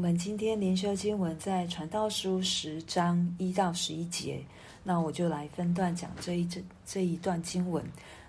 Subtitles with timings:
[0.00, 4.42] 我们今天灵修经文在传道书十章一到十一节，
[4.82, 7.84] 那我就来分段讲这一这这一段经文。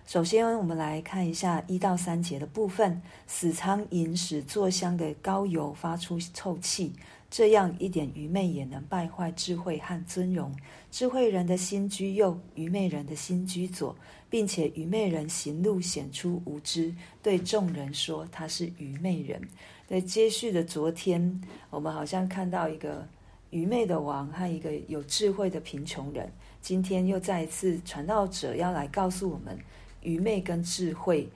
[0.06, 3.02] 首先，我们来看一下一到三节的部分。
[3.26, 6.92] 死苍蝇使座香的膏油发出臭气，
[7.30, 10.54] 这样一点愚昧也能败坏智慧和尊荣。
[10.92, 13.96] 智慧人的心居右，愚昧人的心居左，
[14.32, 16.92] 并且愚昧人行路显出无知，
[17.22, 19.40] 对众人说他是愚昧人。
[19.86, 23.06] 在接续的昨天，我们好像看到一个
[23.50, 26.32] 愚昧的王和一个有智慧的贫穷人。
[26.62, 29.60] 今天又再一次，传道者要来告诉我们。
[30.02, 31.30] 愚昧跟智慧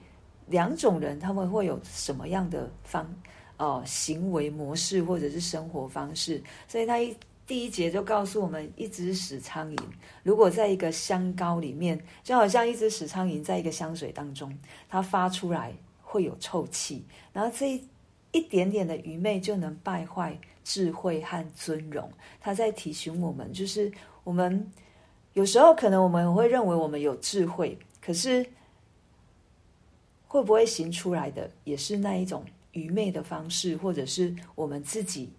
[0.48, 3.06] 两种人，他们会有什么样的方
[3.58, 6.42] 哦、行为模式或者是生活方式？
[6.66, 7.14] 所以他一
[7.46, 9.78] 第一节就告诉我们，一只屎苍蝇
[10.22, 14.52] 如果在一个香膏里面，就好像一只屎苍蝇在一个香水当中，
[14.88, 15.72] 它发出来
[16.02, 17.84] 会有臭气，然后这一
[18.32, 22.10] 一点点的愚昧就能败坏智慧和尊荣。
[22.40, 23.92] 他在提醒我们，就是
[24.24, 24.70] 我们
[25.34, 28.44] 有时候可能我们会认为我们有智慧，可是。
[30.28, 35.30] 会不会行出来的也是那一种愚昧的方式，或者是我们自己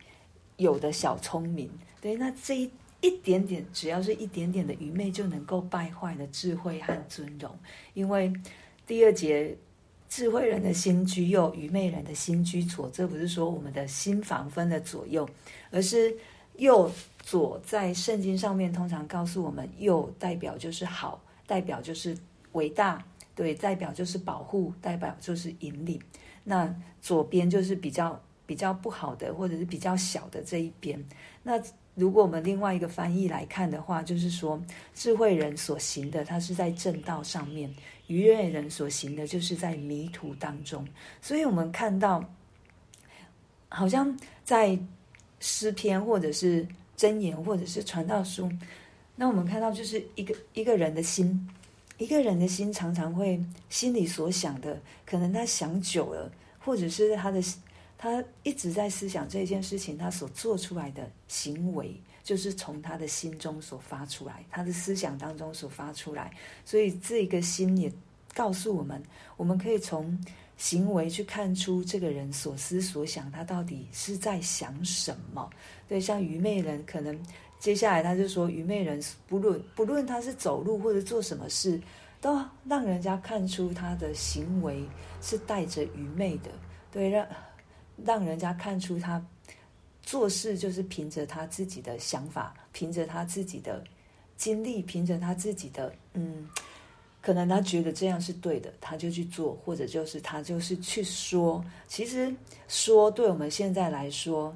[0.58, 1.70] 有的小聪明？
[2.02, 2.70] 对，那这一
[3.02, 7.50] 一点点，只要是一点点的愚昧，就能够败坏了智慧和尊荣。
[7.94, 8.32] 因为
[8.86, 9.56] 第二节，
[10.10, 12.90] 智慧人的心居右，愚昧人的心居左。
[12.90, 15.28] 这不是说我们的心房分了左右，
[15.72, 16.16] 而是
[16.58, 22.18] 右左在圣经上面通常告诉我们，右代表就是好，代表就是
[22.54, 23.04] 伟大。
[23.36, 26.02] 对，代表就是保护，代表就是引领。
[26.44, 31.00] 那左边就是比较比较不好的，或者是比较小的这一边。
[31.44, 31.62] 那
[31.94, 34.60] 如果我们另外一个翻译来看的话，就是说
[34.96, 37.70] 智慧人所行的，他是在正道上面；
[38.08, 40.88] 愚昧人所行的，就是在迷途当中。
[41.22, 42.24] 所以我们看到，
[43.70, 44.80] 好像在
[45.40, 46.66] 诗篇，或者是
[46.98, 48.50] 箴言，或者是传道书，
[49.16, 51.48] 那我们看到就是一个一个人的心。
[51.98, 57.42] 一个人的心常常会心里所想的，可能他想久了，或者是他的
[57.98, 66.32] 他一直在思想这件事情，他所做出来的行为，就是从他的心中所发出来，他的思想当中所发出来。
[66.64, 67.92] 所以这个心也
[68.34, 69.02] 告诉我们，
[69.36, 70.18] 我们可以从
[70.58, 75.50] 行为去看出这个人所思所想，他到底是在想什么。
[75.88, 77.20] 对，像愚昧人可能。
[77.60, 81.82] 接下来他就说，愚昧人不论不论他是走路或者做什么事，
[82.22, 84.84] 都让人家看出他的行为
[85.24, 86.52] 是带着愚昧的，
[86.92, 87.28] 对，让
[88.06, 89.24] 让人家看出他
[90.02, 93.84] 做事就是凭着他自己的想法，凭着他自己的
[94.36, 96.48] 经历，凭着他自己的嗯，
[97.22, 101.64] 可能他觉得这样是对的，他就去做，或者就是他就是去说。
[101.88, 102.34] 其实
[102.68, 104.56] 说对我们现在来说，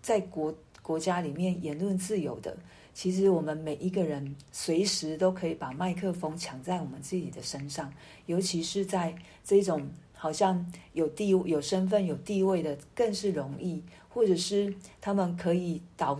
[0.00, 0.54] 在国。
[0.82, 2.56] 国家里面言论自由的，
[2.92, 7.94] 其实我们每一个人随时都可以把麦克风抢在我们自己的身上，
[8.26, 9.88] 尤其是在这种
[10.22, 16.16] 好像有地有身份有地位的，更是容易，或者是他们可以导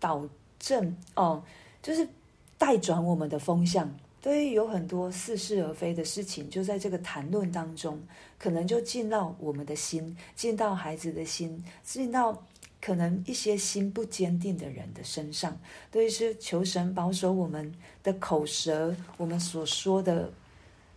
[0.00, 0.26] 导
[0.58, 1.44] 正哦，
[1.82, 2.08] 就是
[2.56, 3.94] 带转我们的风向。
[4.22, 8.00] 对于有很多似是而非的事情，就在这个谈论当中，
[8.38, 12.42] 可能就进到我们的心，进到孩子的心，进到。
[12.80, 15.58] 可能一些心不坚定的人的身上，
[15.90, 20.30] 对于是求神保守我们的口舌，我们所说的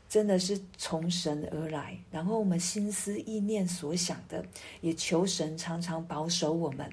[0.08, 1.98] 真的是从神而来。
[2.10, 4.46] 然后我们心思意念所想的，
[4.82, 6.90] 也求神常常保守我们。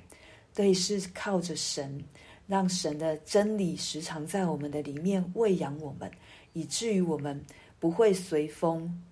[0.55, 2.03] 对，是靠着神，
[2.47, 6.11] 让神的真理时常在我们的里面喂养我们，
[6.53, 7.45] 以至于我们
[7.79, 9.03] 不会随风。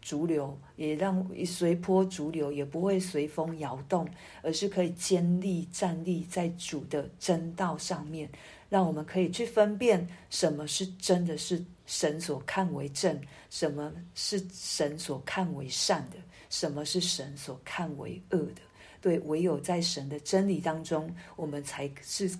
[0.00, 4.06] 逐流，也让随波逐流，也不会随风摇动，
[4.42, 8.28] 而是可以坚立站立在主的真道上面，
[8.68, 16.16] 让我们可以去分辨什么是真的是神所看为正，什么是神所看为善的，
[16.50, 18.62] 什么是神所看为恶的。
[19.00, 22.30] 对，唯有在神的真理当中，我们才是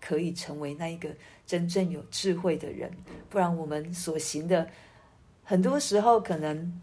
[0.00, 1.08] 可以成为那一个
[1.46, 2.90] 真正有智慧的人。
[3.28, 4.68] 不然，我们所行的
[5.42, 6.80] 很多时候可能。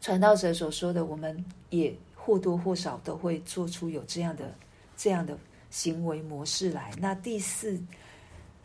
[0.00, 4.52] 传道者所说的，我们也或多或少都会做出有这样的、
[4.96, 5.38] 这样的
[5.70, 6.90] 行为模式来。
[6.98, 7.80] 那第四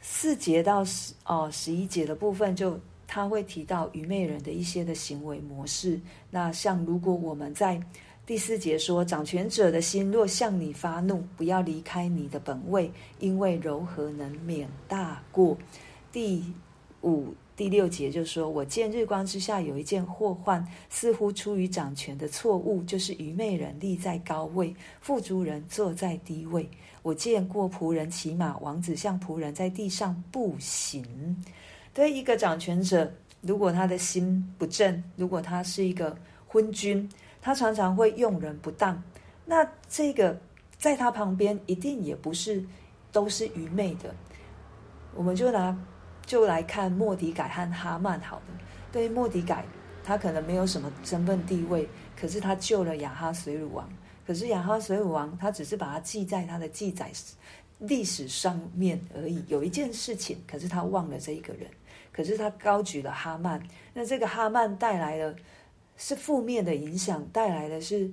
[0.02, 6.00] 四节到十哦十一节的部分就，就他会提到愚昧人的一些的行为模式。
[6.30, 7.82] 那像如果我们在
[8.26, 15.58] 第四节说，掌权者的心若向你发怒，不要离开你的本位，因为柔和能免大过。
[16.12, 16.44] 第
[17.04, 26.70] 五第六节就说：“我见日光之下有一件祸患，似乎出于掌权的错误，就是愚昧人立在高位，富足人坐在低位。
[27.08, 31.42] 我见过仆人骑马，王子像仆人在地上步行。”
[31.96, 33.10] 对一个掌权者，
[33.40, 37.10] 如果他的心不正，如果他是一个昏君，
[37.42, 39.02] 他常常会用人不当。
[39.46, 40.38] 那这个
[40.78, 42.62] 在他旁边一定也不是
[43.14, 44.14] 都是愚昧的。
[45.16, 45.74] 我们就拿
[46.26, 48.44] 就来看莫迪改和哈曼好了。
[48.92, 49.64] 对于末底改，
[50.04, 51.88] 他可能没有什么身份地位，
[52.20, 53.88] 可是他救了亚哈随鲁王。
[54.28, 57.10] 可是亚哈随鲁王，他只是把它记在他的记载
[57.80, 59.42] 历史上面而已。
[59.48, 61.70] 有一件事情，可是他忘了这一个人。
[62.12, 65.34] 可是他高举了哈曼，那这个哈曼带来的
[65.96, 68.12] 是负面的影响，带来的是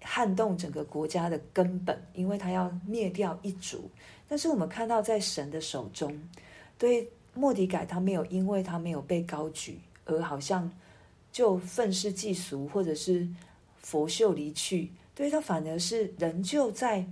[0.00, 3.90] 撼动整个国家的根本，因为他要灭掉一族。
[4.26, 6.18] 但是我们看到，在神的手中，
[6.78, 10.72] 对末底改，他没有因为他没有被高举，而好像
[11.30, 13.28] 就愤世嫉俗，或者是
[13.82, 14.90] 拂袖离去。
[15.20, 17.04] 对他反而是仍旧在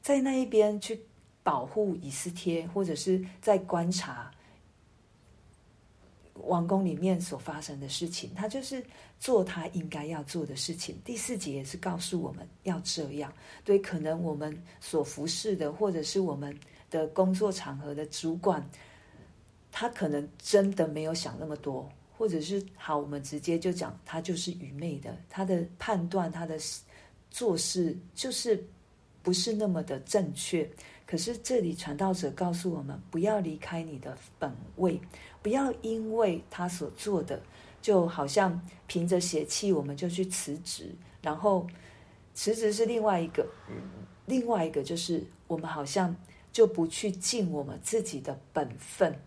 [0.00, 1.00] 在那一边去
[1.44, 4.28] 保护以斯帖，或者是在观察。
[6.34, 8.84] 王宫里面所发生的事情，他就是
[9.20, 11.00] 做他应该要做的事情。
[11.04, 13.32] 第四节也是告诉我们要这样。
[13.64, 16.58] 对，可能我们所服侍的，或者是我们
[16.90, 18.60] 的工作场合的主管，
[19.70, 21.88] 他可能真的没有想那么多，
[22.18, 26.58] 或者是好，我们直接就讲他就是愚昧的，他的判断，他的
[27.32, 28.62] 做事就是
[29.22, 30.70] 不是那么的正确。
[31.06, 35.00] 可是这里传道者告诉我们，不要离开你的本位。
[35.42, 37.42] 不要因为他所做的，
[37.80, 41.66] 就好像凭着邪气，我们就去辞职，然后
[42.34, 43.46] 辞职是另外一个，
[44.26, 46.14] 另外一个就是我们好像
[46.52, 49.18] 就不去尽我们自己的本分。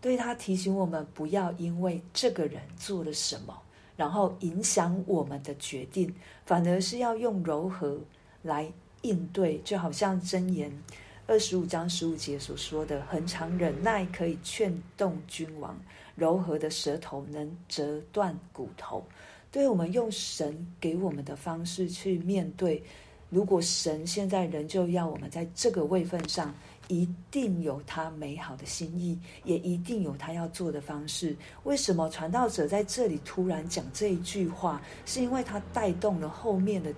[0.00, 3.56] 对，他提醒我们，不要因为这个人做了什么，
[4.00, 6.14] 然后影响我们的决定，
[6.46, 8.00] 反而是要用柔和
[8.40, 10.72] 来应对，就好像箴言。
[11.26, 15.78] 二十五章十五节所说的，恒常忍耐可以劝动君王，
[16.14, 19.04] 柔和的舌头能折断骨头。
[19.52, 22.82] 对，我们用神给我们的方式去面对。
[23.30, 26.54] 如果神现在仍旧要我们在这个位份上，
[26.88, 31.34] 一定有他美好的心意，也一定有他要做的方式。
[31.62, 34.82] 为什么传道者在这里突然讲这一句话？
[35.06, 36.92] 是因为他带动了后面的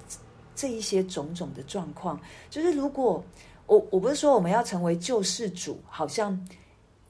[0.56, 2.20] 这一些种种的状况。
[2.50, 3.24] 就是如果。
[3.66, 6.38] 我我不是说我们要成为救世主，好像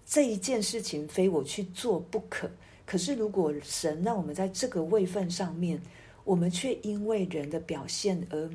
[0.06, 2.48] 这一件事情非我去做不可。
[2.86, 5.80] 可是如果神让我们在这个位份上面，
[6.24, 8.48] 我们却因为人的表现而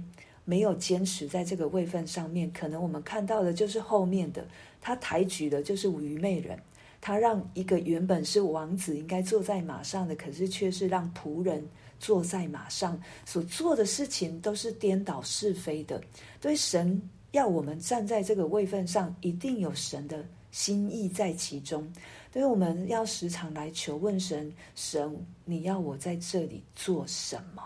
[0.50, 4.48] 没有坚持在这个位份上面，可能我们看到的就是后面的，
[4.80, 6.58] 他抬举的就是愚昧人，
[7.02, 11.62] 他让一个原本是王子应该坐在马上的，可是却是让仆人
[12.00, 16.02] 坐在马上，所做的事情都是颠倒是非的，
[16.40, 17.02] 对神。
[17.32, 21.86] 要我们站在这个位份上，一定有神的心意在其中。
[22.32, 25.14] 所以我们要时常来求问神：神，
[25.44, 27.62] 你要我在这里做什么？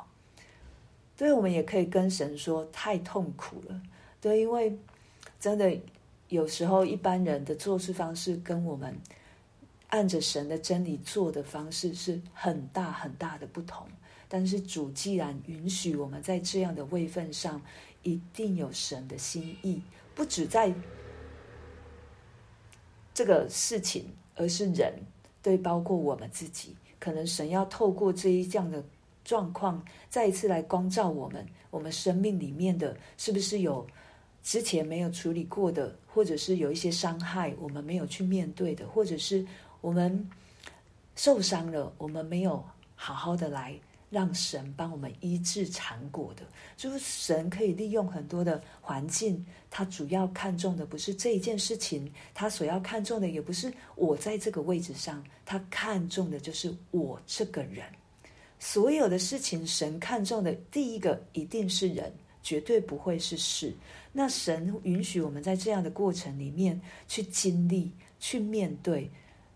[1.22, 3.80] 对，我们也可以跟神说：太痛苦了。
[4.20, 4.76] 对，因为
[5.40, 5.72] 真的
[6.30, 9.00] 有时候一般人的做事方式跟我们
[9.90, 13.88] 按着神的真理做的方式是很大很大的不同。
[14.28, 17.62] 但是主既然允许我们在这样的位份上，
[18.02, 19.80] 一定有神的心意，
[20.16, 20.74] 不止在
[23.14, 24.92] 这个事情，而是人，
[25.44, 28.84] 对，包括我们自己，可能神要透过这一这样的
[29.24, 33.86] 状况，再一次来光照我们，我们生命里面的是不是有
[34.44, 39.46] 之前没有处理过的，或者是有一些伤害我们没有去面对的，或者是
[39.82, 40.30] 我们
[41.16, 42.64] 受伤了，我们没有
[42.96, 43.80] 好好的来。
[44.12, 46.44] 让神帮我们医治残果的，
[46.76, 57.86] 就是神可以利用很多的环境，他主要看重的不是这一件事情，他所要看重的也不是我在这个位置上，他看重的就是我这个人。
[58.64, 62.14] 所有的事情，神看重的第一个一定是人，
[62.44, 63.74] 绝对不会是事。
[64.14, 69.10] 那神允许我们在这样的过程里面去经历、去面对，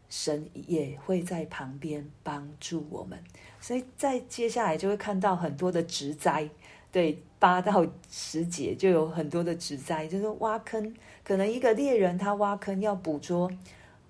[0.09, 3.23] 神也会在旁边帮助我们。
[3.61, 6.49] 所以在接下来就会看到很多的植灾，
[6.91, 10.91] 对，八到十节就有很多的植灾，就是挖坑。
[11.23, 13.51] 可能一个猎人他挖坑要捕捉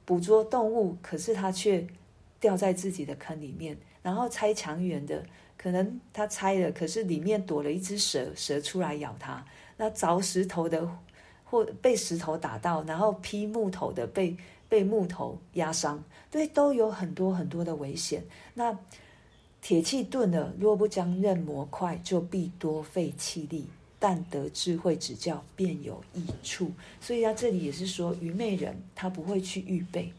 [0.06, 1.86] 捕捉动物，可是他却
[2.40, 3.78] 掉在自己的坑里面。
[4.05, 5.25] 然后拆墙垣的，
[5.57, 9.43] 可能他拆了，可是里面躲了一只蛇，蛇出来咬他。
[9.77, 10.88] 那凿石头的
[11.43, 14.38] 或被石头打到，然后劈木头的被
[14.69, 18.24] 被木头压伤，对，都有很多很多的危险。
[18.53, 18.77] 那
[19.59, 23.65] 铁器钝了，若不将刃磨快，就必多费气力。
[23.97, 26.69] 但得智慧指教，便有益处。
[27.01, 30.13] 所以他这里也是说，愚昧人他不会去预备，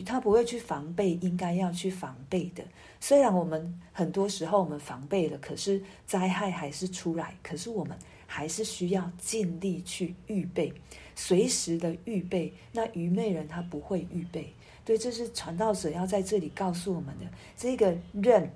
[0.00, 2.64] 他不会去防备应该要去防备的。
[3.00, 7.36] 虽然我们很多时候我们防备了，可是灾害还是出来。
[7.42, 10.72] 可是我们还是需要尽力去预备，
[11.14, 12.54] 随时的预备。
[12.72, 14.54] 那愚昧人他不会预备。
[14.84, 17.26] 对，这是传道者要在这里告诉我们的。
[17.56, 18.50] 这个刃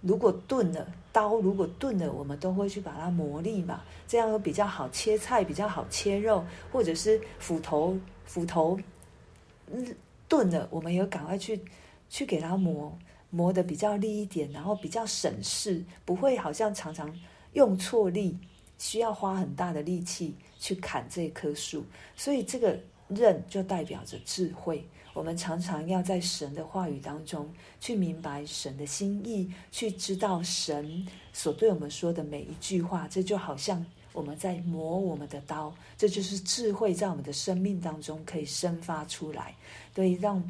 [0.00, 8.78] 如果钝了，刀如果钝了，我们都会去把它磨利嘛，这样比较好切菜，比较好切肉，或者是斧头，斧头
[9.72, 9.84] 嗯
[10.28, 11.60] 钝了，我们也赶快去
[12.08, 12.96] 去给它磨
[13.30, 17.12] 磨得比较利一点，然后比较省事，不会好像常常
[17.52, 18.38] 用错力，
[18.78, 21.84] 需要花很大的力气去砍这棵树，
[22.16, 22.78] 所以这个
[23.08, 24.86] 刃就代表着智慧。
[25.12, 33.08] 我们常常要在神的话语当中去明白神的心意，去知道神所对我们说的每一句话。
[33.08, 33.84] 这就好像
[34.16, 39.54] 我们在磨我们的刀，这就是智慧在我们的生命当中可以生发出来。
[39.92, 40.42] 对，让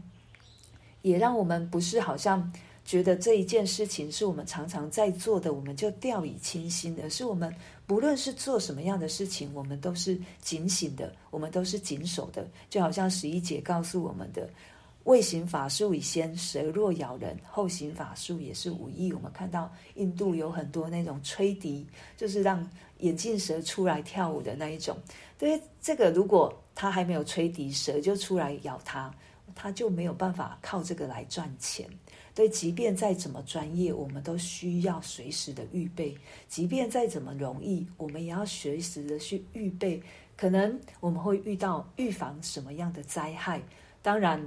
[1.02, 2.52] 也让我们不是好像
[2.85, 7.52] 觉得这一件事情是我们常常在做的，我们就掉以轻心，而是我们。
[7.87, 12.46] 不论是做什么样的事情，我们都是警醒的，我们都是谨守的。
[12.68, 14.49] 就好像十一节告诉我们的
[15.06, 21.86] ：“未行法术以先，蛇若咬人，后行法术也是无益。”我们看到印度有很多那种吹笛，
[22.16, 24.96] 就是让眼镜蛇出来跳舞的那一种。
[25.38, 29.14] 对，这个如果他还没有吹笛，蛇就出来咬他，
[29.54, 31.88] 他就没有办法靠这个来赚钱。
[32.34, 36.12] 对，即便再怎么专业，我们都需要随时的预备；
[36.48, 40.02] 即便再怎么容易，我们也要随时的去预备。
[40.36, 43.62] 可能我们会遇到预防什么样的灾害？
[44.02, 44.38] 当然，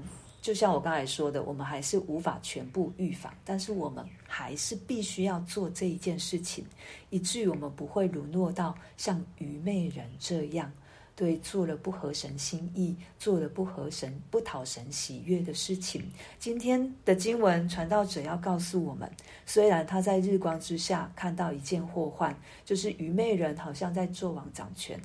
[0.42, 6.66] 就像我刚才说的，我们还是无法全部预防，但是我们还是必须要做这一件事情，
[7.10, 10.72] 以至于我们不会沦落到像愚昧人这样。
[11.16, 16.02] 对，做了不合神心意，做了不合神、不讨神喜悦的事情。
[16.40, 19.12] 今天的经文传道者要告诉我们，
[19.46, 24.98] 虽然他在日光之下看到一件祸患，就是愚昧人好像在做王掌权，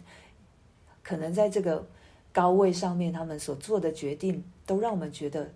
[1.02, 1.84] 可能在这个
[2.32, 5.50] 高位上面，他们所做的决定都让我们觉得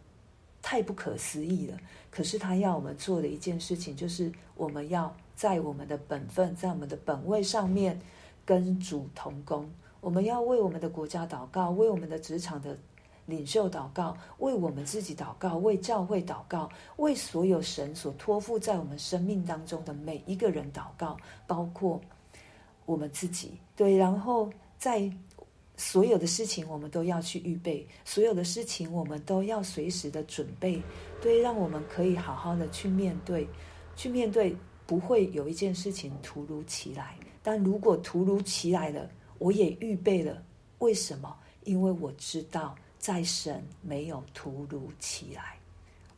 [0.61, 1.79] 太不可思议了。
[2.11, 8.01] 可是他要我们做的一件事情，就是我们要在我们的本分，在我们的本位上面
[8.45, 9.69] 跟主同工。
[10.01, 12.77] 我们要为我们的国家祷告，为我们的职场的
[13.27, 22.01] 领袖祷告，为我们自己祷告，为教会祷告，为所有神所托付在我们生命当中的每一个人祷告，包括
[22.87, 23.59] 我们自己。
[23.77, 24.49] 对，然后
[24.79, 25.11] 在
[25.79, 30.83] 所有的事情，我们都要去预备；所有的事情，我们都要随时的准备。
[31.23, 33.49] 对，让我们可以好好的去面对，
[33.97, 34.55] 去面对，
[34.87, 37.17] 不会有一件事情突如其来。
[37.43, 39.09] 但如果突如其来了，
[39.39, 40.43] 我也预备了，
[40.81, 41.35] 为什么？
[41.63, 45.57] 因为我知道，在神没有突如其来，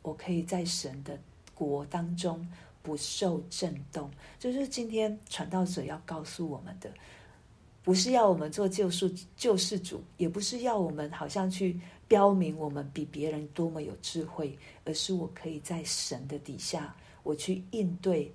[0.01, 1.19] 我可以在神的
[1.53, 2.47] 国当中
[2.81, 4.09] 不受震动。
[4.39, 6.91] 这就是今天传道者要告诉我们的，
[7.83, 18.33] 不是要我们做救世救世主，也不是要我们好像去标明我们比别人多么有智慧，而是我可以在神的底下，我去应对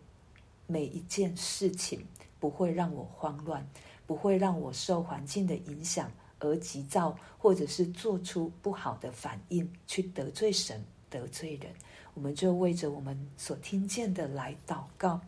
[0.67, 2.05] 每一件事情，
[2.39, 3.67] 不会让我慌乱。
[4.07, 11.73] 不会让我受环境的影响而急躁，或者是做出不好的反应，去得罪神、得罪人。
[12.15, 15.21] 我们就为着我们所听见的来祷告。